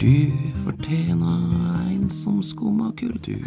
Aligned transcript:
Du 0.00 0.32
fortjener 0.64 1.42
en 1.92 2.10
som 2.10 2.38
skumma 2.42 2.86
kultur. 2.96 3.44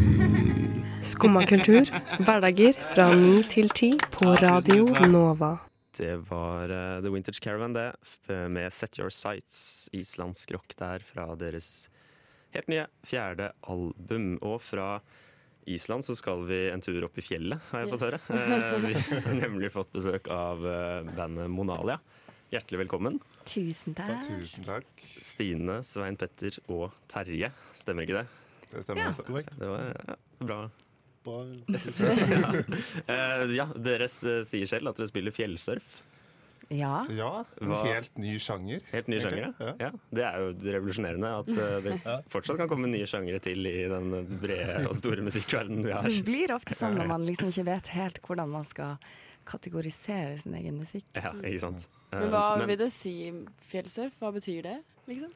Skumma 1.01 1.41
kultur, 1.49 1.89
hverdager 2.21 2.77
fra 2.91 3.07
ni 3.17 3.39
til 3.49 3.71
ti 3.73 3.89
på 4.13 4.35
Radio 4.37 4.85
Nova. 5.09 5.55
Det 5.97 6.11
var 6.29 6.69
uh, 6.69 7.01
The 7.01 7.09
Vintage 7.09 7.41
Caravan, 7.41 7.73
det, 7.73 7.87
med 8.29 8.69
Set 8.69 8.99
Your 9.01 9.09
Sights, 9.09 9.89
islandsk 9.97 10.53
rock 10.53 10.77
der 10.77 11.01
fra 11.01 11.25
deres 11.41 11.87
helt 12.53 12.69
nye 12.69 12.85
fjerde 13.01 13.49
album. 13.65 14.35
Og 14.45 14.61
fra 14.61 14.99
Island 15.65 16.05
så 16.05 16.13
skal 16.19 16.45
vi 16.45 16.67
en 16.69 16.85
tur 16.85 17.01
opp 17.09 17.17
i 17.17 17.25
fjellet, 17.25 17.65
har 17.71 17.81
jeg 17.81 17.95
fått 17.95 18.09
høre. 18.11 18.21
Uh, 18.29 18.91
Vi 18.91 18.93
har 19.25 19.41
nemlig 19.41 19.73
fått 19.73 19.89
besøk 19.95 20.29
av 20.29 20.61
uh, 20.61 21.01
bandet 21.17 21.49
Monalia. 21.49 21.97
Hjertelig 22.53 22.83
velkommen. 22.83 23.15
Tusen 23.49 23.95
takk. 23.97 24.27
Tusen 24.27 24.65
takk. 24.67 25.03
Stine, 25.25 25.79
Svein 25.89 26.13
Petter 26.21 26.53
og 26.69 26.91
Terje. 27.09 27.47
Stemmer 27.79 28.05
ikke 28.05 28.19
det? 28.19 28.27
Det 28.69 28.83
stemmer. 28.85 29.07
Ja. 29.07 29.13
Korrekt. 29.17 29.55
Det 29.57 29.69
var 29.71 29.87
ja, 29.89 30.17
bra. 30.37 30.57
Bra. 31.25 31.39
Eh, 33.13 33.41
ja, 33.55 33.65
dere 33.73 34.09
sier 34.11 34.67
selv 34.69 34.91
at 34.91 34.99
dere 35.01 35.09
spiller 35.09 35.33
fjellsurf. 35.33 35.95
Ja. 36.69 37.07
Ja, 37.09 37.31
en 37.61 37.73
helt 37.87 38.21
ny 38.21 38.35
sjanger. 38.43 38.85
Helt 38.91 39.09
ny 39.09 39.17
sjanger, 39.23 39.47
ja. 39.47 39.49
Ja. 39.57 39.73
ja. 39.87 39.89
Det 40.13 40.27
er 40.27 40.37
jo 40.43 40.53
revolusjonerende 40.77 41.33
at 41.39 41.51
eh, 41.55 41.73
det 41.87 41.97
fortsatt 42.35 42.61
kan 42.61 42.69
komme 42.69 42.91
nye 42.91 43.09
sjangere 43.09 43.41
til 43.43 43.65
i 43.65 43.75
den 43.89 44.13
brede 44.43 44.83
og 44.91 44.93
store 44.99 45.25
musikkverdenen 45.25 45.89
vi 45.89 45.97
har. 45.97 46.05
Det 46.05 46.21
blir 46.29 46.53
ofte 46.53 46.77
sånn 46.77 47.01
når 47.01 47.09
man 47.15 47.25
liksom 47.25 47.49
ikke 47.49 47.67
vet 47.71 47.93
helt 47.97 48.21
hvordan 48.29 48.53
man 48.59 48.69
skal 48.69 49.01
kategorisere 49.49 50.37
sin 50.37 50.53
egen 50.61 50.77
musikk. 50.77 51.09
Ja, 51.17 51.33
ikke 51.41 51.65
sant. 51.65 51.89
Eh, 52.13 52.19
Men 52.19 52.29
hva 52.31 52.57
men- 52.57 52.67
vil 52.67 52.77
det 52.77 52.91
si, 52.93 53.31
fjellsurf? 53.69 54.13
Hva 54.21 54.31
betyr 54.33 54.61
det, 54.63 54.83
liksom? 55.07 55.31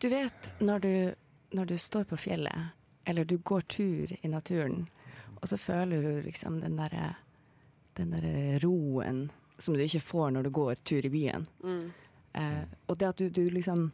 Du 0.00 0.08
vet 0.08 0.52
når 0.60 0.80
du, 0.80 1.14
når 1.52 1.66
du 1.66 1.74
står 1.78 2.04
på 2.04 2.16
fjellet, 2.18 2.70
eller 3.06 3.24
du 3.24 3.36
går 3.38 3.60
tur 3.68 4.08
i 4.22 4.28
naturen, 4.28 4.88
og 5.42 5.48
så 5.48 5.58
føler 5.58 6.02
du 6.02 6.22
liksom 6.22 6.60
den 6.60 6.76
derre 6.76 7.16
den 7.94 8.10
derre 8.10 8.58
roen 8.62 9.30
som 9.58 9.74
du 9.74 9.80
ikke 9.84 10.00
får 10.00 10.30
når 10.32 10.42
du 10.44 10.50
går 10.50 10.74
tur 10.84 11.04
i 11.04 11.10
byen. 11.10 11.46
Mm. 11.62 11.92
Eh, 12.34 12.64
og 12.88 12.96
det 12.98 13.08
at 13.08 13.16
du, 13.16 13.28
du 13.30 13.50
liksom 13.50 13.92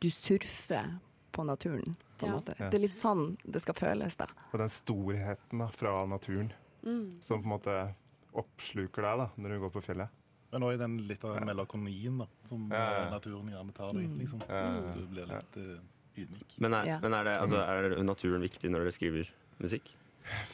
Du 0.00 0.10
surfer 0.10 0.98
på 1.32 1.44
naturen, 1.46 1.96
på 2.18 2.26
en 2.26 2.32
Ja. 2.32 2.38
måte. 2.38 2.54
Det 2.58 2.74
er 2.74 2.78
litt 2.78 2.94
sånn 2.94 3.36
det 3.48 3.62
skal 3.62 3.74
føles, 3.74 4.16
da. 4.16 4.26
Og 4.52 4.58
den 4.58 4.68
storheten 4.68 5.58
da, 5.58 5.66
fra 5.68 6.04
naturen 6.06 6.52
Mm. 6.84 7.22
som 7.22 7.40
på 7.42 7.44
en 7.44 7.50
måte 7.60 7.94
oppsluker 8.34 9.02
deg 9.02 9.18
da, 9.18 9.30
når 9.38 9.48
du 9.48 9.60
går 9.60 9.70
på 9.70 9.82
fjellet. 9.82 10.08
Men 10.52 10.62
òg 10.68 10.76
den 10.78 10.98
litt 11.08 11.22
av 11.24 11.38
melakonien 11.46 12.18
da, 12.20 12.26
som 12.48 12.68
Ja, 12.70 12.76
ja. 12.76 13.00
eh, 13.06 13.10
naturen 13.14 13.48
gjerne 13.48 13.72
tar 13.74 13.92
deg. 13.96 14.10
Liksom. 14.18 14.42
Ja. 14.48 14.62
Du 14.94 15.06
blir 15.08 15.26
litt 15.30 15.56
eh, 15.56 16.22
ydmyk. 16.22 16.58
Men, 16.60 16.74
er, 16.74 16.84
Ja. 16.90 16.98
men 17.00 17.14
er, 17.16 17.24
det, 17.24 17.36
altså, 17.40 17.62
er 17.64 18.02
naturen 18.04 18.42
viktig 18.44 18.70
når 18.70 18.84
dere 18.84 18.92
skriver 18.92 19.30
musikk? 19.62 19.88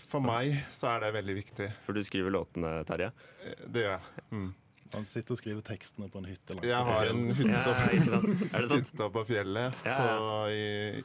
For 0.08 0.20
meg 0.24 0.54
så 0.72 0.94
er 0.94 1.00
det 1.04 1.10
veldig 1.18 1.34
viktig. 1.42 1.66
For 1.84 1.92
du 1.92 2.00
skriver 2.06 2.30
låtene, 2.32 2.84
Terje. 2.88 3.10
Eh, 3.44 3.54
Det 3.66 3.82
gjør 3.84 3.98
jeg. 3.98 4.24
Mm. 4.30 4.54
Han 4.94 5.04
sitter 5.04 5.34
og 5.34 5.38
skriver 5.42 5.60
tekstene 5.66 6.06
på 6.08 6.18
en 6.22 6.24
hytte. 6.30 6.54
langt 6.54 6.64
Jeg 6.64 6.84
har 6.88 7.10
en 7.10 7.26
hytte 7.34 9.02
oppe 9.04 9.10
på 9.18 9.24
fjellet 9.28 9.74
Ja, 9.84 9.98
på, 9.98 10.48
i 10.48 11.02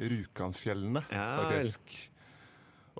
Rjukanfjellene, 0.00 1.04
Ja, 1.12 1.26
vel. 1.36 1.60
faktisk. 1.60 2.08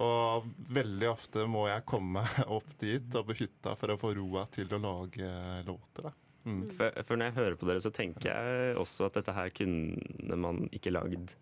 Og 0.01 0.47
veldig 0.71 1.09
ofte 1.11 1.45
må 1.51 1.67
jeg 1.69 1.85
komme 1.89 2.23
opp 2.57 2.71
dit 2.81 3.15
og 3.19 3.27
på 3.27 3.35
hytta 3.43 3.75
for 3.77 3.91
å 3.95 3.99
få 4.01 4.13
roa 4.17 4.47
til 4.55 4.71
å 4.77 4.79
lage 4.81 5.31
låter. 5.67 6.07
da. 6.09 6.13
Mm. 6.47 6.63
For, 6.79 6.95
for 7.05 7.17
når 7.21 7.29
jeg 7.31 7.37
hører 7.37 7.57
på 7.61 7.67
dere, 7.69 7.83
så 7.85 7.91
tenker 7.93 8.31
jeg 8.31 8.77
også 8.81 9.11
at 9.11 9.19
dette 9.19 9.35
her 9.37 9.51
kunne 9.53 10.39
man 10.41 10.63
ikke 10.73 10.93
lagd 10.95 11.35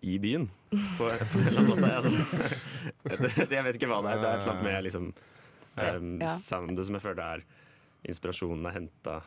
i 0.00 0.14
byen. 0.22 0.46
På, 0.96 1.10
på 1.10 1.42
en 1.42 1.50
eller 1.50 1.60
annen 1.60 1.82
måte. 1.82 2.12
Altså. 3.10 3.44
Jeg 3.52 3.64
vet 3.66 3.76
ikke 3.76 3.88
hva 3.90 3.98
det 4.06 4.14
er. 4.14 4.20
Det 4.22 4.28
er 4.30 4.38
et 4.38 4.40
eller 4.40 4.54
annet 4.54 4.64
med 4.64 4.84
liksom, 4.86 5.10
um, 5.76 6.12
Ja. 6.22 6.30
soundet 6.40 6.86
som 6.88 6.96
jeg 6.96 7.04
føler 7.04 7.20
er 7.20 7.42
Inspirasjonen 8.08 8.64
er 8.70 8.76
henta 8.78 9.18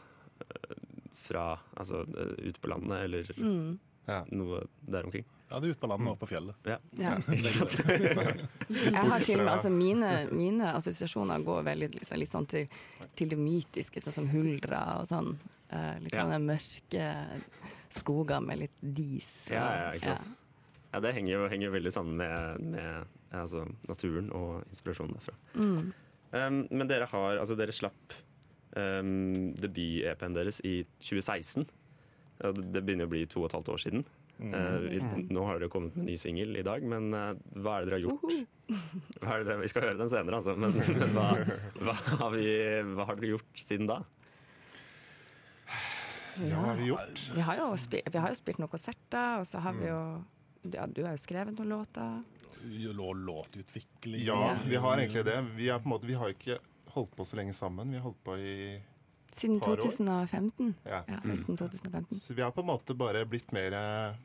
fra 1.14 1.44
altså, 1.78 2.02
uh, 2.10 2.34
ute 2.42 2.58
på 2.64 2.72
landet, 2.74 3.04
eller 3.06 3.30
Mm. 3.38 3.76
Ja. 4.08 4.24
noe 4.36 4.64
der 4.84 5.06
omkring. 5.08 5.26
Ja, 5.50 5.60
det 5.60 5.68
er 5.70 5.76
ute 5.76 5.80
på 5.84 5.88
landet 5.92 6.10
og 6.12 6.20
på 6.20 6.28
fjellet. 6.28 6.56
Ja. 6.66 6.78
Ja. 6.98 7.14
Jeg 7.28 9.04
har 9.06 9.24
til 9.24 9.40
og 9.40 9.46
med, 9.46 9.52
altså 9.54 9.70
mine, 9.70 10.12
mine 10.34 10.72
assosiasjoner 10.76 11.44
går 11.46 11.66
veldig 11.70 11.90
liksom, 11.94 12.20
litt 12.20 12.32
sånn 12.32 12.48
til, 12.50 12.68
til 13.16 13.34
det 13.36 13.38
mytiske, 13.40 14.02
sånn 14.02 14.18
som 14.22 14.30
huldra 14.34 14.82
og 15.02 15.10
sånn. 15.12 15.36
Litt 15.74 16.12
litt 16.12 16.18
Ja. 16.18 16.40
mørke 16.40 17.06
skoger 17.94 18.42
med 18.46 18.60
litt 18.60 18.80
dis. 18.82 19.48
og- 19.50 19.56
Ja, 19.56 19.68
ja, 19.76 19.92
ikke 19.98 20.16
sant. 20.16 20.40
Ja, 20.94 21.00
det 21.00 21.14
henger 21.16 21.32
jo 21.34 21.48
henger 21.50 21.72
veldig 21.74 21.92
sammen 21.94 22.18
med, 22.18 22.60
med 22.62 23.06
altså, 23.32 23.64
naturen 23.90 24.32
og 24.32 24.64
inspirasjonen 24.70 25.16
derfra. 25.18 25.34
Mm. 25.56 25.94
Um, 26.34 26.68
men 26.72 26.88
dere 26.88 27.06
har, 27.10 27.38
altså 27.38 27.56
dere 27.58 27.74
slapp 27.74 28.14
um, 28.76 29.54
debut-EP-en 29.58 30.34
deres 30.38 30.62
i 30.66 30.84
2016. 31.00 31.66
Ja, 32.44 32.52
det 32.52 32.82
begynner 32.84 33.08
å 33.08 33.12
bli 33.14 33.24
to 33.32 33.42
og 33.42 33.50
et 33.50 33.54
halvt 33.56 33.70
år 33.72 33.82
siden. 33.86 34.02
Uh, 34.44 34.90
Hvis, 34.90 35.06
nå 35.32 35.44
har 35.48 35.62
dere 35.62 35.70
kommet 35.72 35.94
med 35.96 36.04
en 36.04 36.10
ny 36.12 36.16
singel 36.20 36.58
i 36.60 36.64
dag, 36.66 36.84
men 36.84 37.14
uh, 37.16 37.30
hva 37.64 37.78
er 37.80 37.86
det 37.86 37.94
dere 37.94 38.00
har 38.00 38.04
gjort? 38.04 38.26
Hva 39.22 39.36
er 39.38 39.44
det 39.44 39.48
dere, 39.48 39.60
vi 39.62 39.70
skal 39.72 39.86
høre 39.88 40.00
den 40.02 40.12
senere, 40.12 40.40
altså. 40.42 40.56
Men, 40.60 40.76
men 41.04 41.16
hva, 41.16 41.30
hva, 41.88 41.96
har 42.26 42.36
vi, 42.36 42.46
hva 42.98 43.06
har 43.08 43.22
dere 43.22 43.32
gjort 43.38 43.64
siden 43.64 43.88
da? 43.88 44.02
Ja, 46.44 46.58
hva 46.58 46.68
har 46.72 46.80
vi 46.82 46.88
gjort? 46.90 47.24
Vi, 47.38 47.42
har 47.46 47.60
jo 47.62 47.68
spilt, 47.80 48.10
vi 48.14 48.22
har 48.26 48.34
jo 48.34 48.40
spilt 48.42 48.60
noen 48.62 48.72
konserter, 48.74 49.42
og 49.44 49.48
så 49.50 49.62
har 49.64 49.76
vi 49.78 49.88
jo 49.92 50.00
ja, 50.74 50.88
Du 50.90 51.04
har 51.06 51.14
jo 51.14 51.22
skrevet 51.22 51.56
noen 51.60 51.70
låter. 51.76 52.24
Lå- 52.64 53.14
Låtutvikling. 53.28 54.24
Ja, 54.26 54.56
vi 54.66 54.80
har 54.80 54.98
egentlig 55.00 55.26
det. 55.28 55.38
Vi, 55.58 55.70
er 55.70 55.80
på 55.84 55.90
en 55.90 55.94
måte, 55.96 56.10
vi 56.10 56.18
har 56.18 56.32
ikke 56.34 56.58
holdt 56.96 57.16
på 57.18 57.26
så 57.28 57.38
lenge 57.40 57.54
sammen. 57.56 57.92
Vi 57.92 58.00
har 58.00 58.06
holdt 58.08 58.22
på 58.26 58.36
i 58.40 58.56
Siden 59.36 59.60
2015. 59.64 60.74
ja. 60.86 61.04
Ja, 61.08 61.20
høsten 61.24 61.58
2015. 61.58 62.18
Så 62.20 62.34
vi 62.38 62.42
har 62.42 62.52
på 62.52 62.62
en 62.62 62.68
måte 62.70 62.96
bare 62.98 63.26
blitt 63.26 63.52
mer 63.56 63.74
eh, 63.74 64.16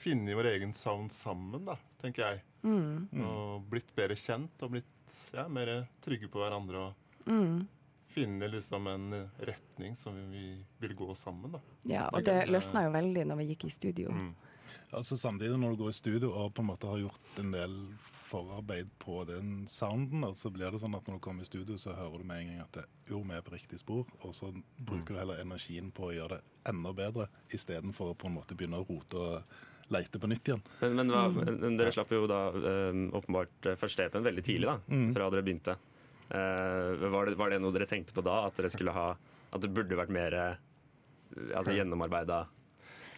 Funnet 0.00 0.32
vår 0.36 0.46
egen 0.54 0.70
sound 0.72 1.10
sammen, 1.12 1.64
da, 1.66 1.74
tenker 2.00 2.22
jeg. 2.24 2.38
Mm. 2.64 3.08
Og 3.20 3.66
blitt 3.68 3.90
bedre 3.94 4.16
kjent 4.16 4.62
og 4.64 4.70
blitt 4.72 5.16
ja, 5.36 5.44
mer 5.52 5.74
trygge 6.00 6.28
på 6.32 6.40
hverandre. 6.40 6.86
Og 6.88 6.94
Mm. 7.30 7.66
finne 8.08 8.48
liksom 8.48 8.86
en 8.88 9.10
retning 9.38 9.92
som 9.96 10.16
vi 10.32 10.64
vil 10.80 10.94
gå 10.96 11.14
sammen, 11.14 11.52
da. 11.52 11.60
Ja, 11.84 12.06
og 12.08 12.24
det 12.24 12.48
løsna 12.48 12.86
jo 12.86 12.94
veldig 12.96 13.26
når 13.28 13.36
vi 13.42 13.44
gikk 13.52 13.66
i 13.68 13.70
studio. 13.70 14.10
Mm. 14.10 14.32
Altså 14.96 15.16
Samtidig 15.18 15.58
når 15.60 15.74
du 15.76 15.82
går 15.84 15.92
i 15.92 15.98
studio 15.98 16.32
og 16.34 16.54
på 16.56 16.64
en 16.64 16.70
måte 16.72 16.88
har 16.90 16.98
gjort 17.02 17.38
en 17.42 17.52
del 17.54 17.76
forarbeid 18.30 18.90
på 19.02 19.24
den 19.26 19.64
sounden, 19.70 20.22
så 20.38 20.52
blir 20.54 20.70
det 20.70 20.78
sånn 20.82 20.94
at 20.94 21.06
når 21.08 21.18
du 21.18 21.22
kommer 21.24 21.42
i 21.42 21.48
studio, 21.48 21.74
så 21.82 21.96
hører 21.98 22.22
du 22.22 22.28
med 22.28 22.42
en 22.44 22.50
gang 22.52 22.60
at 22.62 22.76
det, 22.78 22.84
jo, 23.10 23.22
vi 23.26 23.34
er 23.34 23.42
på 23.42 23.54
riktig 23.56 23.80
spor, 23.82 24.06
og 24.22 24.34
så 24.36 24.52
bruker 24.78 25.16
du 25.16 25.18
heller 25.18 25.42
energien 25.42 25.90
på 25.94 26.06
å 26.08 26.12
gjøre 26.14 26.38
det 26.38 26.70
enda 26.70 26.92
bedre, 26.94 27.26
istedenfor 27.50 28.12
å 28.12 28.18
på 28.18 28.30
en 28.30 28.36
måte 28.38 28.54
begynne 28.54 28.78
å 28.78 28.86
rote 28.86 29.18
og 29.18 29.58
leite 29.90 30.20
på 30.22 30.30
nytt 30.30 30.46
igjen. 30.46 30.62
Men, 30.84 30.94
men, 31.00 31.10
hva, 31.10 31.24
men 31.50 31.74
dere 31.80 31.90
slapp 31.90 32.12
jo 32.14 32.22
da 32.30 32.38
um, 32.54 33.08
åpenbart 33.18 33.66
uh, 33.72 33.74
første 33.80 34.06
EP-en 34.06 34.28
veldig 34.28 34.46
tidlig, 34.46 34.68
da, 34.70 34.76
Mm. 34.86 35.08
fra 35.16 35.26
dere 35.34 35.46
begynte. 35.48 35.74
Uh, 36.30 37.10
var, 37.10 37.26
det, 37.26 37.34
var 37.40 37.50
det 37.50 37.58
noe 37.58 37.74
dere 37.74 37.90
tenkte 37.90 38.14
på 38.14 38.22
da? 38.22 38.44
At 38.46 38.54
dere 38.60 38.70
skulle 38.70 38.94
ha 38.94 39.08
At 39.50 39.64
det 39.64 39.72
burde 39.74 39.98
vært 39.98 40.14
mer 40.14 40.36
uh, 40.38 40.52
altså, 41.58 41.74
gjennomarbeida? 41.74 42.44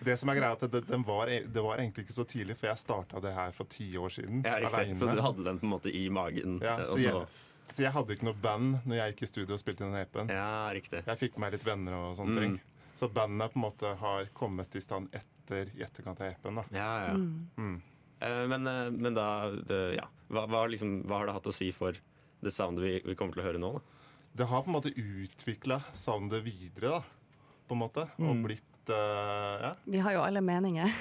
Det 0.04 0.16
som 0.18 0.28
er 0.32 0.38
greia 0.40 0.52
at 0.56 0.64
det, 0.72 0.80
den 0.88 1.04
var, 1.06 1.30
e, 1.30 1.40
det 1.46 1.62
var 1.62 1.78
egentlig 1.78 2.04
ikke 2.06 2.16
så 2.16 2.24
tidlig, 2.28 2.56
for 2.58 2.66
jeg 2.70 2.80
starta 2.82 3.20
det 3.22 3.32
her 3.36 3.52
for 3.56 3.64
ti 3.70 3.86
år 3.96 4.10
siden. 4.10 4.42
Ja, 4.44 4.56
riktig. 4.62 4.96
Så 4.98 5.08
du 5.14 5.20
hadde 5.22 5.44
den 5.46 5.58
på 5.62 5.66
en 5.68 5.72
måte 5.76 5.92
i 5.94 6.08
magen? 6.10 6.58
Ja, 6.62 6.78
uh, 6.80 6.84
så, 6.90 6.98
jeg, 6.98 7.26
så 7.72 7.82
jeg 7.86 7.92
hadde 7.94 8.16
ikke 8.16 8.26
noe 8.28 8.40
band 8.42 8.80
når 8.86 8.96
jeg 8.98 9.14
gikk 9.14 9.22
i 9.22 9.30
studio 9.30 9.54
og 9.56 9.62
spilte 9.62 9.84
den 9.86 9.94
EP-en. 10.00 10.28
ja, 10.34 10.50
riktig. 10.74 11.04
Jeg 11.06 11.18
fikk 11.20 11.36
med 11.38 11.46
meg 11.46 11.52
litt 11.58 11.66
venner 11.66 11.94
og 12.00 12.16
sånne 12.18 12.34
Mm. 12.36 12.42
ting. 12.42 12.60
Så 12.94 13.08
bandet 13.08 13.52
på 13.54 13.58
en 13.58 13.64
måte 13.64 13.94
har 13.96 14.26
kommet 14.36 14.74
i 14.76 14.80
stand 14.84 15.08
etter 15.16 15.70
i 15.78 15.82
etterkant 15.82 16.20
av 16.20 16.26
EP-en. 16.32 16.54
da. 16.60 16.64
Ja, 16.76 16.90
ja. 17.08 17.14
Mm. 17.16 17.80
Uh, 18.22 18.46
men, 18.52 18.66
uh, 18.66 18.90
men 18.90 19.14
da 19.14 19.28
det, 19.50 19.96
Ja. 19.96 20.08
Hva, 20.32 20.46
hva, 20.48 20.66
liksom, 20.70 21.02
hva 21.06 21.18
har 21.22 21.26
det 21.26 21.34
hatt 21.34 21.46
å 21.50 21.52
si 21.52 21.70
for 21.72 21.92
det 22.42 22.50
soundet 22.52 22.82
vi, 22.84 22.92
vi 23.04 23.14
kommer 23.14 23.32
til 23.34 23.42
å 23.42 23.46
høre 23.46 23.58
nå? 23.60 23.72
da? 23.74 23.80
Det 24.34 24.46
har 24.48 24.62
på 24.64 24.70
en 24.70 24.76
måte 24.78 24.92
utvikla 24.96 25.80
soundet 25.92 26.42
videre, 26.46 26.88
da. 26.98 27.02
På 27.68 27.74
en 27.76 27.82
måte. 27.82 28.06
Og 28.18 28.32
Mm. 28.36 28.42
Blitt 28.84 28.96
uh, 28.96 29.62
Ja. 29.62 29.74
Vi 29.84 29.98
har 29.98 30.12
jo 30.12 30.20
alle 30.22 30.40
meninger. 30.40 30.92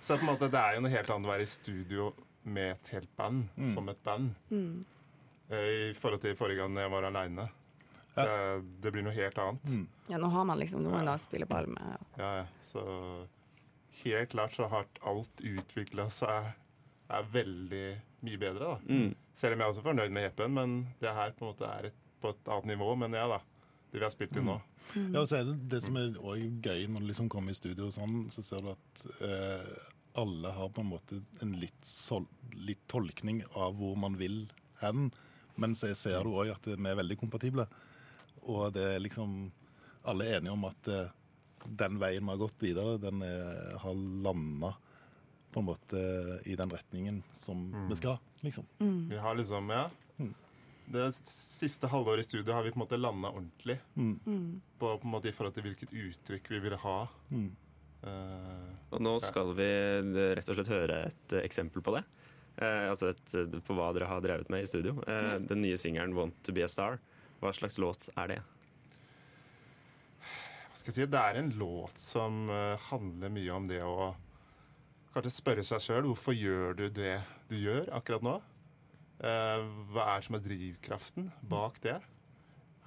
Så 0.00 0.16
på 0.16 0.20
en 0.20 0.26
måte, 0.26 0.48
det 0.50 0.58
er 0.58 0.74
jo 0.76 0.80
noe 0.84 0.90
helt 0.92 1.10
annet 1.10 1.28
å 1.28 1.32
være 1.32 1.42
i 1.42 1.46
studio 1.50 2.10
med 2.44 2.72
et 2.72 2.88
helt 2.94 3.10
band, 3.16 3.48
Mm. 3.56 3.74
som 3.74 3.88
et 3.88 4.02
band, 4.04 4.34
Mm. 4.50 4.84
eh, 5.50 5.90
i 5.90 5.94
forhold 5.94 6.20
til 6.22 6.34
forrige 6.34 6.56
gang 6.62 6.74
jeg 6.76 6.90
var 6.90 7.02
aleine. 7.04 7.48
Ja. 8.16 8.24
Det, 8.24 8.64
det 8.80 8.92
blir 8.92 9.02
noe 9.02 9.12
helt 9.14 9.38
annet. 9.38 9.62
Mm. 9.68 9.86
Ja, 10.08 10.16
nå 10.18 10.28
har 10.30 10.44
man 10.44 10.58
liksom 10.58 10.82
noen 10.82 11.06
å 11.08 11.18
spille 11.18 11.46
ball 11.46 11.66
med. 11.66 11.98
Ja, 12.18 12.32
ja. 12.40 12.46
Så 12.62 13.26
helt 14.04 14.30
klart 14.30 14.52
så 14.56 14.68
har 14.68 14.86
alt 15.06 15.40
utvikla 15.40 16.08
seg 16.10 16.52
er 17.10 17.22
veldig 17.32 18.00
mye 18.22 18.38
bedre, 18.38 18.58
da. 18.58 18.78
Mm. 18.88 19.14
Selv 19.34 19.54
om 19.54 19.60
jeg 19.60 19.66
er 19.68 19.72
også 19.72 19.82
fornøyd 19.86 20.10
med 20.12 20.24
EP-en, 20.30 20.54
men 20.54 20.86
det 21.00 21.14
her 21.14 21.30
på 21.32 21.44
en 21.46 21.52
måte 21.54 21.68
er 21.78 21.86
et, 21.90 21.94
på 22.20 22.28
et 22.30 22.48
annet 22.48 22.66
nivå. 22.76 22.96
Men 22.98 23.12
ja 23.12 23.26
da. 23.28 23.38
De 23.90 23.98
vi 23.98 24.04
har 24.04 24.12
spilt 24.12 24.36
inn 24.38 24.46
nå. 24.46 24.58
Ja, 24.94 25.20
og 25.20 25.26
så 25.26 25.40
er 25.40 25.48
det 25.48 25.56
det 25.72 25.80
som 25.82 25.96
er 25.98 26.12
også 26.14 26.50
gøy 26.62 26.84
når 26.90 27.02
du 27.02 27.08
liksom 27.10 27.30
kommer 27.32 27.54
i 27.54 27.58
studio 27.58 27.88
og 27.88 27.94
sånn, 27.96 28.20
så 28.30 28.44
ser 28.46 28.62
du 28.62 28.70
at 28.72 29.04
eh, 29.26 29.70
alle 30.20 30.52
har 30.54 30.70
på 30.74 30.84
en 30.84 30.90
måte 30.92 31.20
en 31.42 31.54
litt, 31.58 31.78
sol, 31.86 32.26
litt 32.54 32.82
tolkning 32.90 33.42
av 33.58 33.74
hvor 33.78 33.96
man 33.98 34.18
vil 34.20 34.44
hen. 34.82 35.08
Men 35.60 35.74
så 35.78 35.90
ser 35.98 36.22
du 36.24 36.34
òg 36.34 36.52
at 36.54 36.68
vi 36.70 36.76
er 36.78 37.00
veldig 37.00 37.18
kompatible. 37.20 37.66
Og 38.46 38.70
det 38.74 38.86
er 38.94 39.02
liksom 39.02 39.50
Alle 40.08 40.24
er 40.24 40.38
enige 40.38 40.54
om 40.54 40.62
at 40.64 40.86
eh, 40.88 41.10
den 41.66 41.98
veien 42.00 42.24
vi 42.24 42.32
har 42.32 42.38
gått 42.40 42.62
videre, 42.64 42.94
den 43.02 43.20
er, 43.26 43.74
har 43.82 43.98
landa 44.24 44.70
på 45.52 45.60
en 45.60 45.66
måte 45.66 46.00
i 46.48 46.54
den 46.56 46.70
retningen 46.72 47.18
som 47.36 47.66
vi 47.90 47.98
skal, 47.98 48.16
liksom. 48.40 48.64
Vi 49.10 49.18
har 49.18 49.34
liksom, 49.36 49.68
ja 49.74 49.88
Det 50.90 51.06
siste 51.14 51.86
halvåret 51.86 52.24
i 52.24 52.28
studio 52.28 52.54
har 52.56 52.64
vi 52.66 52.72
på 52.72 52.80
en 52.80 52.82
måte 52.82 52.98
landa 52.98 53.30
ordentlig. 53.30 53.76
På, 53.94 54.96
på 54.98 55.06
en 55.06 55.12
måte 55.12 55.30
I 55.30 55.34
forhold 55.34 55.54
til 55.54 55.68
hvilket 55.68 55.92
uttrykk 55.94 56.50
vi 56.50 56.58
vil 56.64 56.74
ha. 56.82 56.96
Mm. 57.30 57.50
Uh, 58.00 58.70
Og 58.96 59.02
nå 59.04 59.12
skal 59.22 59.52
vi 59.58 59.66
eh, 59.68 60.30
rett 60.38 60.48
og 60.48 60.56
slett 60.56 60.72
høre 60.72 61.02
et 61.10 61.34
eh, 61.36 61.44
eksempel 61.44 61.84
på 61.84 61.92
det. 61.98 62.02
Uh, 62.56 62.88
altså 62.90 63.12
et, 63.12 63.34
på 63.66 63.76
hva 63.76 63.90
dere 63.94 64.08
har 64.10 64.24
drevet 64.24 64.48
med 64.50 64.64
i 64.64 64.70
studio. 64.70 64.96
Eh, 65.06 65.36
Den 65.46 65.62
nye 65.62 65.78
singelen 65.78 66.16
'Want 66.16 66.40
to 66.42 66.52
be 66.56 66.64
a 66.64 66.68
Star'. 66.68 66.98
Hva 67.40 67.52
slags 67.54 67.78
låt 67.78 68.08
er 68.16 68.34
det? 68.34 68.40
hva 70.70 70.76
skal 70.80 70.90
jeg 70.90 71.06
si, 71.06 71.10
Det 71.12 71.20
er 71.20 71.36
en 71.36 71.50
låt 71.60 71.98
som 71.98 72.48
handler 72.88 73.28
mye 73.28 73.52
om 73.52 73.66
det 73.68 73.82
å 73.84 74.14
kanskje 75.12 75.32
spørre 75.34 75.64
seg 75.66 75.80
sjøl 75.84 76.06
hvorfor 76.08 76.32
gjør 76.32 76.76
du 76.78 76.88
det 76.88 77.20
du 77.50 77.56
gjør 77.60 77.90
akkurat 77.92 78.22
nå? 78.24 78.40
Eh, 79.20 79.66
hva 79.92 80.06
er 80.14 80.24
som 80.24 80.38
er 80.38 80.44
drivkraften 80.44 81.28
bak 81.50 81.76
det? 81.84 81.98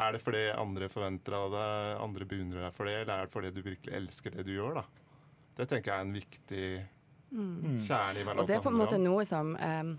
Er 0.01 0.15
det 0.15 0.23
fordi 0.23 0.47
andre 0.57 0.87
forventer 0.89 1.35
av 1.37 1.51
deg, 1.53 2.01
andre 2.01 2.25
beundrer 2.25 2.65
deg 2.65 2.73
for 2.73 2.89
det, 2.89 2.95
eller 3.03 3.13
er 3.13 3.27
det 3.27 3.33
fordi 3.35 3.51
du 3.53 3.61
virkelig 3.61 3.93
elsker 3.99 4.33
det 4.33 4.47
du 4.47 4.55
gjør? 4.55 4.79
da? 4.81 4.85
Det 5.53 5.67
tenker 5.69 5.91
jeg 5.91 5.99
er 5.99 6.07
en 6.07 6.17
viktig 6.17 6.65
kjerne 7.85 8.21
i 8.21 8.25
hva 8.25 8.33
Mm. 8.33 8.39
Og 8.41 8.47
det 8.47 8.55
er 8.55 8.61
på 8.61 8.69
en 8.69 8.77
måte 8.77 8.97
noe 9.01 9.25
som 9.25 9.55
um, 9.57 9.93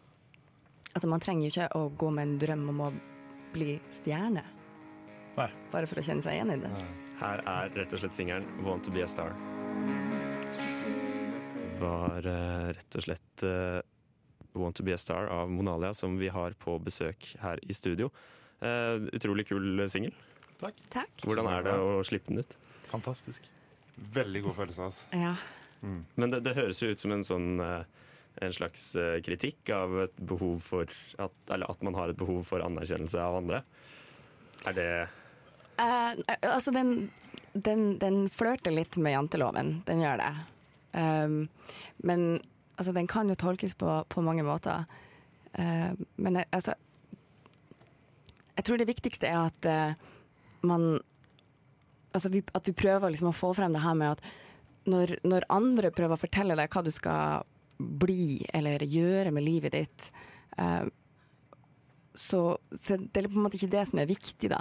Altså, 0.94 1.08
man 1.10 1.18
trenger 1.18 1.48
jo 1.48 1.50
ikke 1.50 1.68
å 1.74 1.88
gå 1.98 2.10
med 2.14 2.22
en 2.28 2.34
drøm 2.38 2.68
om 2.70 2.80
å 2.84 2.90
bli 3.50 3.72
stjerne. 3.90 4.44
Nei. 5.34 5.48
Bare 5.72 5.88
for 5.90 5.98
å 5.98 6.04
kjenne 6.06 6.22
seg 6.22 6.36
igjen 6.36 6.52
i 6.54 6.58
det. 6.62 6.70
Her 7.18 7.42
er 7.50 7.72
rett 7.74 7.96
og 7.96 7.98
slett 7.98 8.14
singelen 8.14 8.46
'Want 8.62 8.86
to 8.86 8.94
be 8.94 9.02
a 9.02 9.08
Star'. 9.10 9.34
Var 11.80 12.30
uh, 12.30 12.70
rett 12.70 12.94
og 12.94 13.02
slett 13.02 13.42
eh, 13.42 13.80
'Want 14.54 14.76
to 14.76 14.82
be 14.82 14.94
a 14.94 14.98
Star' 14.98 15.28
av 15.28 15.50
Monalia, 15.50 15.94
som 15.94 16.18
vi 16.18 16.28
har 16.28 16.54
på 16.58 16.78
besøk 16.78 17.36
her 17.42 17.58
i 17.62 17.74
studio. 17.74 18.10
Uh, 18.62 19.10
utrolig 19.12 19.48
kul 19.48 19.82
singel. 19.90 20.14
Takk. 20.60 20.78
Takk. 20.90 21.10
Hvordan 21.26 21.50
er 21.50 21.66
det 21.66 21.74
å 21.74 21.98
slippe 22.06 22.30
den 22.30 22.44
ut? 22.44 22.56
Fantastisk. 22.88 23.42
Veldig 23.94 24.42
god 24.46 24.54
følelse. 24.54 24.82
Altså. 24.82 25.06
Ja. 25.12 25.34
Men 26.14 26.30
det, 26.30 26.44
det 26.46 26.54
høres 26.56 26.80
jo 26.80 26.88
ut 26.88 27.00
som 27.00 27.12
en 27.12 27.26
sånn 27.26 27.60
uh, 27.60 27.82
en 28.36 28.52
slags 28.52 28.96
eh, 28.96 29.20
kritikk 29.22 29.70
av 29.70 30.00
et 30.06 30.16
behov 30.16 30.58
for 30.64 30.90
at, 31.22 31.34
Eller 31.50 31.70
at 31.70 31.82
man 31.86 31.94
har 31.94 32.10
et 32.10 32.18
behov 32.18 32.42
for 32.48 32.64
anerkjennelse 32.64 33.20
av 33.20 33.38
andre. 33.38 33.62
Er 34.66 34.74
det 34.74 34.88
uh, 35.78 36.14
altså, 36.40 36.72
den, 36.74 37.10
den, 37.52 37.98
den 38.02 38.24
flørter 38.32 38.74
litt 38.74 38.96
med 38.96 39.14
janteloven. 39.14 39.76
Den 39.86 40.02
gjør 40.02 40.22
det. 40.22 40.32
Um, 40.94 41.38
men 42.06 42.26
altså, 42.76 42.92
den 42.92 43.08
kan 43.10 43.28
jo 43.28 43.36
tolkes 43.38 43.74
på, 43.78 44.04
på 44.08 44.24
mange 44.24 44.44
måter. 44.46 44.86
Uh, 45.54 45.94
men 46.16 46.40
jeg, 46.40 46.48
altså 46.50 46.72
Jeg 48.56 48.64
tror 48.66 48.78
det 48.80 48.88
viktigste 48.88 49.28
er 49.28 49.44
at 49.46 49.68
uh, 49.70 49.94
man 50.66 50.98
Altså 52.14 52.30
vi, 52.30 52.42
at 52.54 52.66
vi 52.66 52.74
prøver 52.74 53.10
liksom 53.10 53.30
å 53.30 53.34
få 53.34 53.52
frem 53.54 53.74
det 53.74 53.82
her 53.82 53.94
med 53.98 54.16
at 54.16 54.20
når, 54.86 55.16
når 55.26 55.46
andre 55.50 55.90
prøver 55.90 56.14
å 56.14 56.20
fortelle 56.20 56.54
deg 56.58 56.70
hva 56.70 56.82
du 56.86 56.90
skal 56.94 57.46
bli 57.78 58.44
eller 58.54 58.84
gjøre 58.86 59.32
med 59.34 59.42
livet 59.42 59.74
ditt, 59.74 60.10
uh, 60.60 60.86
så, 62.14 62.42
så 62.70 62.98
det 63.00 63.24
er 63.24 63.26
på 63.26 63.34
en 63.34 63.46
måte 63.48 63.58
ikke 63.58 63.72
det 63.72 63.82
som 63.90 63.98
er 63.98 64.06
viktig, 64.06 64.52
da. 64.52 64.60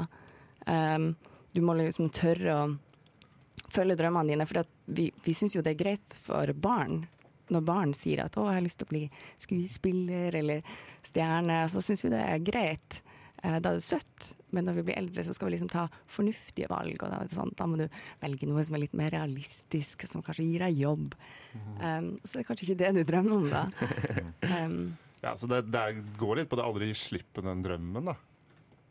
Du 1.53 1.59
må 1.61 1.75
liksom 1.77 2.09
tørre 2.09 2.55
å 2.57 2.63
følge 3.69 3.99
drømmene 3.99 4.33
dine, 4.33 4.47
for 4.49 4.65
vi, 4.85 5.11
vi 5.21 5.35
syns 5.37 5.53
jo 5.53 5.61
det 5.61 5.75
er 5.75 5.81
greit 5.83 6.17
for 6.17 6.49
barn. 6.57 7.03
Når 7.51 7.65
barn 7.65 7.93
sier 7.93 8.23
at 8.23 8.35
'å, 8.35 8.45
jeg 8.47 8.53
har 8.55 8.61
lyst 8.61 8.79
til 8.79 8.87
å 8.87 8.93
bli 8.93 9.09
skuespiller 9.37 10.35
eller 10.35 10.61
stjerne', 11.03 11.69
så 11.69 11.81
syns 11.81 12.03
vi 12.03 12.09
det 12.09 12.21
er 12.23 12.39
greit. 12.39 13.01
Eh, 13.43 13.59
Da 13.59 13.69
er 13.69 13.73
det 13.75 13.83
søtt, 13.83 14.33
men 14.53 14.65
når 14.65 14.73
vi 14.75 14.83
blir 14.83 14.97
eldre, 14.97 15.23
så 15.23 15.33
skal 15.33 15.49
vi 15.49 15.57
liksom 15.57 15.69
ta 15.69 15.89
fornuftige 16.07 16.69
valg. 16.69 16.95
Og 17.03 17.09
da, 17.09 17.19
er 17.19 17.27
det 17.27 17.35
sånn, 17.35 17.51
da 17.55 17.65
må 17.67 17.77
du 17.77 17.89
velge 18.21 18.47
noe 18.47 18.63
som 18.63 18.75
er 18.75 18.79
litt 18.85 18.93
mer 18.93 19.09
realistisk, 19.11 20.07
som 20.07 20.21
kanskje 20.21 20.45
gir 20.47 20.59
deg 20.59 20.77
jobb. 20.77 21.15
Um, 21.81 22.17
så 22.23 22.33
det 22.37 22.39
er 22.39 22.47
kanskje 22.47 22.69
ikke 22.69 22.77
det 22.77 22.93
du 22.95 23.03
drømmer 23.11 23.33
om, 23.33 23.49
da. 23.49 23.65
Um, 24.63 24.97
Ja, 25.23 25.35
så 25.37 25.47
det, 25.47 25.71
det 25.71 26.03
går 26.19 26.35
litt 26.35 26.49
på 26.49 26.55
det 26.59 26.63
aldri 26.65 26.87
gi 26.91 26.93
slipp 26.99 27.33
på 27.33 27.41
den 27.41 27.61
drømmen, 27.63 28.05
da. 28.05 28.15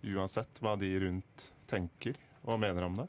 Uansett 0.03 0.61
hva 0.61 0.77
de 0.81 0.89
rundt 1.01 1.53
tenker 1.69 2.17
og 2.45 2.59
mener 2.59 2.83
om 2.85 2.95
det. 2.95 3.09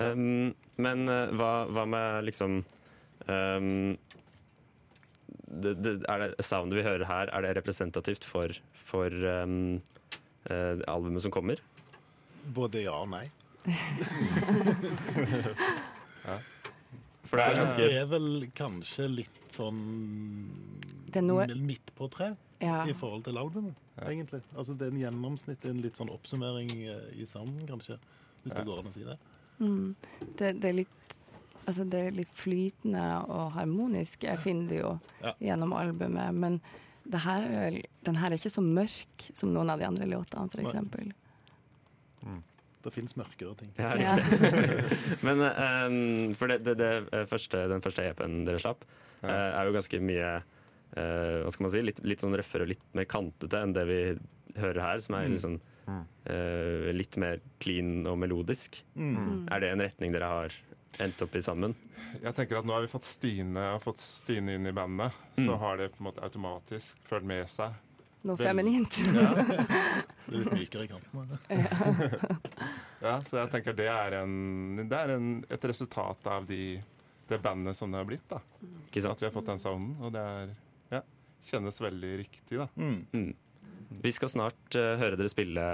Um, 0.00 0.54
men 0.80 1.08
uh, 1.08 1.28
hva, 1.36 1.50
hva 1.68 1.84
med 1.88 2.24
liksom 2.30 2.62
um, 3.28 3.98
det, 5.52 5.74
det, 5.84 5.92
Er 6.08 6.24
det 6.24 6.46
soundet 6.46 6.78
vi 6.80 6.86
hører 6.86 7.04
her, 7.08 7.28
er 7.28 7.44
det 7.44 7.56
representativt 7.60 8.24
for, 8.24 8.54
for 8.72 9.12
um, 9.44 9.82
uh, 10.48 10.80
albumet 10.88 11.22
som 11.26 11.34
kommer? 11.34 11.60
Både 12.56 12.86
ja 12.86 12.96
og 13.02 13.12
nei. 13.12 13.26
For 17.22 17.38
det 17.38 17.44
er 17.46 17.76
Det 17.78 17.92
er 17.96 18.08
vel 18.10 18.48
kanskje 18.56 19.06
litt 19.08 19.52
sånn 19.54 19.78
Det 21.08 21.20
er 21.20 21.24
noe- 21.24 21.46
midt 21.56 21.92
på 21.96 22.08
tre 22.12 22.32
ja. 22.62 22.82
i 22.86 22.92
forhold 22.94 23.24
til 23.24 23.38
albumet, 23.38 23.74
egentlig. 24.06 24.42
Altså 24.54 24.74
Det 24.74 24.86
er 24.86 24.90
en 24.92 25.00
gjennomsnitt, 25.00 25.64
en 25.64 25.80
litt 25.82 25.96
sånn 25.98 26.10
oppsummering 26.12 26.70
eh, 26.86 27.08
i 27.18 27.26
sounden, 27.26 27.66
kanskje. 27.66 27.98
Hvis 28.42 28.54
det 28.54 28.66
går 28.66 28.82
an 28.82 28.90
å 28.90 28.92
si 28.94 29.02
det. 29.06 29.16
Mm. 29.60 29.94
Det, 30.38 30.52
det, 30.60 30.64
er 30.68 30.72
litt, 30.80 31.16
altså 31.66 31.84
det 31.88 32.02
er 32.06 32.16
litt 32.16 32.32
flytende 32.34 33.02
og 33.28 33.52
harmonisk, 33.56 34.24
jeg 34.24 34.38
finner 34.42 34.68
det 34.72 34.80
jo 34.80 34.94
Ja. 35.22 35.34
gjennom 35.40 35.72
albumet. 35.78 36.34
Men 36.34 36.60
det 37.04 37.20
her 37.24 37.42
er, 37.42 37.70
vel- 37.70 37.86
den 38.06 38.16
her 38.16 38.30
er 38.30 38.38
ikke 38.38 38.50
så 38.54 38.62
mørk 38.62 39.28
som 39.34 39.52
noen 39.54 39.70
av 39.70 39.78
de 39.78 39.86
andre 39.86 40.06
låtene, 40.06 40.48
f.eks. 40.50 41.12
Det 42.82 42.90
fins 42.90 43.12
mørkere 43.14 43.52
ting. 43.60 43.68
Ja, 43.78 43.92
riktig. 43.94 45.20
Men 45.26 45.38
um, 45.46 46.32
for 46.34 46.50
det, 46.50 46.64
det, 46.66 46.72
det 46.80 46.88
eh, 47.14 47.26
første, 47.30 47.60
den 47.70 47.82
første 47.84 48.08
EP-en 48.10 48.40
dere 48.48 48.58
slapp, 48.62 48.82
Ja. 49.22 49.28
eh, 49.30 49.50
er 49.60 49.68
jo 49.68 49.74
ganske 49.76 50.00
mye 50.02 50.30
uh, 50.98 51.44
Hva 51.44 51.52
skal 51.54 51.62
man 51.68 51.70
si? 51.76 51.82
Litt, 51.86 52.00
litt 52.02 52.24
sånn 52.24 52.34
røffere 52.34 52.66
og 52.66 52.72
litt 52.72 52.82
mer 52.98 53.06
kantete 53.06 53.60
enn 53.62 53.74
det 53.76 53.84
vi 53.86 54.00
hører 54.58 54.80
her, 54.82 54.98
som 55.04 55.14
er 55.14 55.28
litt 55.30 55.44
sånn 55.44 55.60
eh, 55.88 56.90
litt 56.94 57.16
mer 57.20 57.40
clean 57.62 58.06
og 58.06 58.18
melodisk. 58.22 58.82
Mm. 58.94 59.48
Er 59.50 59.60
det 59.64 59.70
en 59.72 59.84
retning 59.84 60.12
dere 60.14 60.28
har 60.30 60.56
endt 61.02 61.22
opp 61.24 61.34
i 61.36 61.42
sammen? 61.42 61.74
Jeg 62.22 62.34
tenker 62.36 62.58
at 62.60 62.66
Nå 62.68 62.74
har 62.76 62.82
vi 62.84 62.90
fått 62.92 63.06
Stine, 63.08 63.62
fått 63.80 64.02
Stine 64.02 64.58
inn 64.58 64.66
i 64.68 64.72
bandet. 64.76 65.12
Så 65.38 65.56
har 65.56 65.78
det 65.80 65.88
på 65.94 66.02
en 66.02 66.10
måte 66.10 66.20
automatisk 66.26 67.00
ført 67.08 67.24
med 67.24 67.48
seg 67.48 67.72
Noe 68.22 68.38
feminint. 68.38 68.94
Det 68.94 70.36
er 70.36 70.36
litt 70.36 70.52
mykere 70.54 70.84
i 70.84 70.90
kantene. 70.92 71.38
Ja, 73.02 73.16
Så 73.26 73.40
jeg 73.40 73.50
tenker 73.50 73.74
det 73.74 73.88
er, 73.90 74.14
en, 74.20 74.76
det 74.86 74.94
er 74.94 75.10
en, 75.16 75.30
et 75.50 75.64
resultat 75.66 76.28
av 76.30 76.44
de, 76.46 76.76
det 77.26 77.38
bandet 77.42 77.74
som 77.74 77.90
det 77.90 77.98
har 77.98 78.06
blitt. 78.06 78.28
da 78.30 78.38
Ikke 78.86 79.02
At 79.10 79.24
vi 79.24 79.26
har 79.26 79.34
fått 79.34 79.48
den 79.50 79.58
sounden. 79.58 79.96
Og 79.98 80.12
det 80.14 80.22
er, 80.22 80.52
ja, 80.94 81.00
kjennes 81.48 81.80
veldig 81.82 82.12
riktig. 82.22 82.60
da 82.60 82.68
Mm. 82.76 83.32
Vi 84.00 84.12
skal 84.14 84.32
snart 84.32 84.78
eh, 84.78 84.96
høre 85.00 85.18
dere 85.20 85.32
spille 85.32 85.66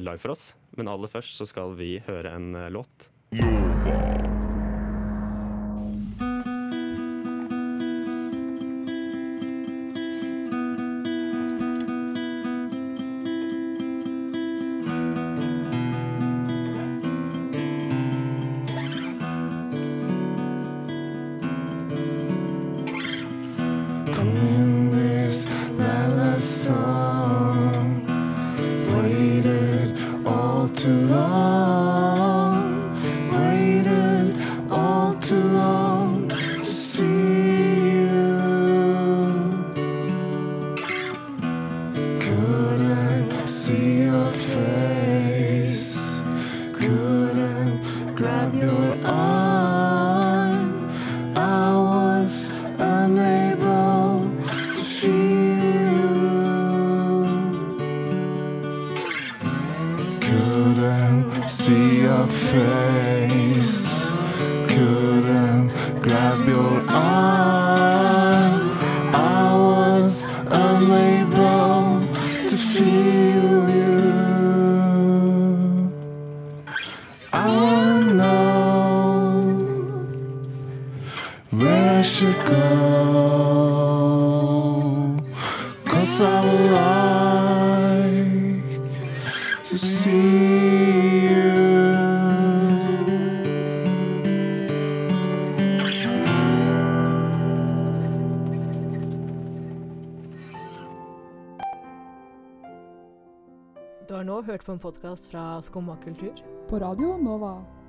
live 0.00 0.20
for 0.22 0.34
oss, 0.34 0.50
men 0.78 0.90
aller 0.90 1.12
først 1.12 1.36
så 1.40 1.48
skal 1.48 1.76
vi 1.78 1.98
høre 2.08 2.32
en 2.36 2.54
eh, 2.56 2.70
låt. 2.72 3.10
in 3.32 4.29
too 30.82 31.06
long, 31.08 32.90
waited 33.30 34.34
all 34.70 35.12
too 35.12 35.34
long 35.34 36.26
to 36.26 36.64
see 36.64 37.04
you. 37.90 38.32
Couldn't 42.18 43.46
see 43.46 44.04
your 44.04 44.32
face, 44.32 45.98
couldn't 46.72 48.16
grab 48.16 48.54
your 48.54 48.96
arm. 49.04 49.89
Face. 62.30 63.88
Couldn't 64.68 65.68
grab 66.00 66.46
your 66.46 66.84
arm. 66.88 68.70
I 69.12 69.52
was 69.54 70.24
unable 70.46 72.00
to 72.48 72.56
feel 72.56 73.68
you. 73.78 74.00
I 77.32 77.46
wanna 77.46 78.14
know 78.14 79.58
where 81.50 81.98
I 81.98 82.02
should 82.02 82.38
go. 82.44 82.60
Cause 85.84 86.20
I 86.20 86.40
would 86.44 86.70
like 86.70 88.64
to 89.64 89.76
see 89.78 90.79
Du 104.50 104.52
har 104.52 104.58
hørt 104.58 104.66
på 104.66 104.72
en 104.72 104.78
podkast 104.78 105.30
fra 105.30 105.62
Skumma 105.62 105.96
kultur. 105.96 106.32
På 106.68 106.78
radio 106.78 107.16
Nova. 107.22 107.79